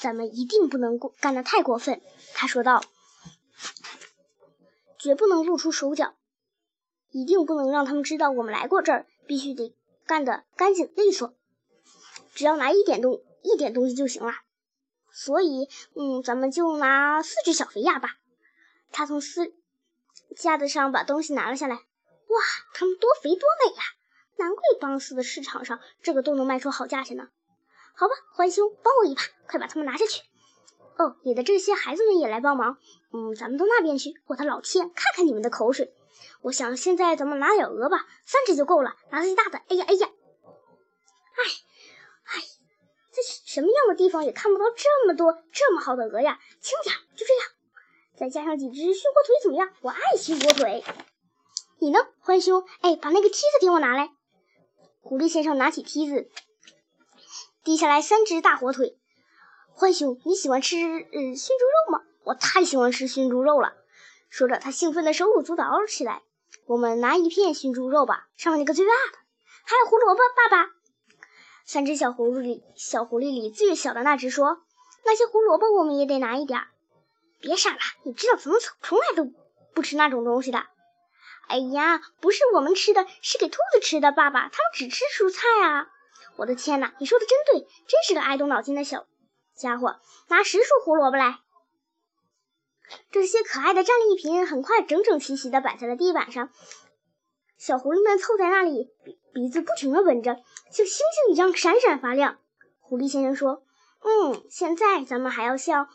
[0.00, 2.00] 咱们一定不能过干得太过分。”
[2.34, 2.82] 他说道
[4.98, 6.14] ，“绝不能露出手脚，
[7.10, 9.74] 一定不能让他们知道我们来过这儿，必须得
[10.06, 11.34] 干得干净利索。
[12.34, 14.32] 只要拿一点东一点东西就行了。
[15.12, 18.16] 所以，嗯，咱们就拿四只小肥鸭吧。”
[18.92, 19.52] 他从四
[20.36, 21.76] 架子上把东西拿了下来。
[21.76, 22.40] 哇，
[22.74, 23.82] 它们多肥多美呀！
[24.36, 27.28] 难怪邦斯的市场上这个都能卖出好价钱呢。
[28.00, 30.22] 好吧，欢兄，帮我一把，快把它们拿下去。
[30.96, 32.78] 哦，你的这些孩子们也来帮忙。
[33.12, 34.14] 嗯，咱们到那边去。
[34.26, 35.92] 我的老天，看看你们的口水。
[36.40, 38.96] 我想现在咱们拿点鹅吧，三只就够了。
[39.10, 39.58] 拿最大的。
[39.68, 40.08] 哎呀，哎呀！
[40.08, 41.44] 哎，
[42.24, 42.40] 哎，
[43.10, 46.40] 在什么样的地方也看不到这么多这么好的鹅呀！
[46.58, 47.44] 轻点，就这样。
[48.16, 49.70] 再加上几只熏火腿怎么样？
[49.82, 50.82] 我爱熏火腿。
[51.78, 52.64] 你呢，欢兄？
[52.80, 54.10] 哎，把那个梯子给我拿来。
[55.02, 56.30] 狐狸先生拿起梯子，
[57.62, 58.96] 递下来三只大火腿。
[59.74, 62.02] 浣熊，你喜欢吃嗯熏猪肉吗？
[62.24, 63.74] 我太喜欢吃熏猪肉了。
[64.28, 66.22] 说着，他兴奋地手舞足蹈起来。
[66.66, 69.18] 我们拿一片熏猪肉吧，上面那个最大的。
[69.64, 70.70] 还有胡萝卜，爸爸。
[71.64, 74.62] 三只小狐狸里，小狐狸里最小的那只说
[75.04, 76.62] ：“那些胡萝卜我们也得拿一点。”
[77.40, 79.30] 别傻了，你知道怎么从从来都
[79.74, 80.66] 不吃那种东西的。
[81.48, 84.12] 哎呀，不是我们吃的，是给兔子吃的。
[84.12, 85.88] 爸爸，他们只吃蔬菜啊！
[86.36, 89.06] 我的天哪，你说的真对，真是个爱动脑筋的小
[89.54, 90.00] 家伙。
[90.28, 91.40] 拿十束胡萝卜来。
[93.10, 96.50] 这些可爱的战利品很快整整齐齐地摆在了地板上。
[97.58, 100.34] 小狐狸们凑在那里，鼻鼻子不停地闻着，
[100.72, 102.38] 像星星一样闪闪发亮。
[102.80, 103.62] 狐狸先生说
[104.02, 105.88] ：“嗯，现在咱们还要向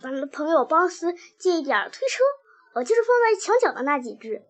[0.00, 2.22] 咱们的朋友包斯借一点推车，
[2.74, 4.42] 呃，就是放在墙角的那几只。”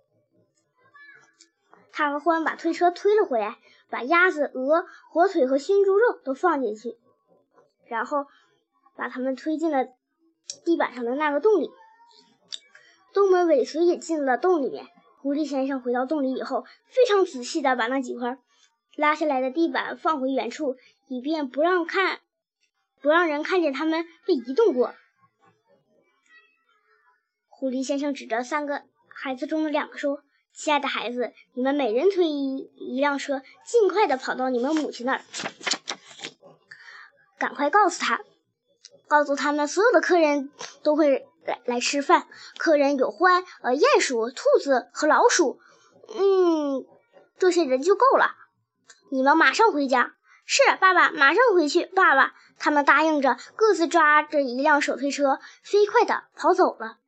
[1.93, 6.99] 他和欢把推车推了回来，把鸭子、鹅、火腿和熏猪肉都放进去，
[7.87, 8.27] 然后
[8.97, 9.87] 把它们推进了
[10.65, 11.71] 地板上的那个洞里。
[13.13, 14.87] 东门尾随也进了洞里面。
[15.21, 18.39] 狐狸先生回到洞里以后，非常仔细地把那几块
[18.97, 20.77] 拉下来的地板放回原处，
[21.09, 22.21] 以便不让看
[23.01, 24.95] 不让人看见他们被移动过。
[27.49, 30.24] 狐狸先生指着三个孩子中的两个说。
[30.55, 35.21] 亲爱的孩子，你们每人推一一辆车，尽快的跑到你们母亲那儿，
[37.37, 38.21] 赶快告诉他，
[39.09, 40.53] 告诉他们所有的客人
[40.85, 42.29] 都会来来吃饭。
[42.57, 45.59] 客人有獾、呃鼹鼠、兔子和老鼠，
[46.15, 46.87] 嗯，
[47.37, 48.37] 这些人就够了。
[49.11, 50.15] 你们马上回家。
[50.47, 51.87] 是，爸爸，马上回去。
[51.87, 56.99] 爸爸，他们答应着，各自抓着一辆手推车，飞快的跑走了。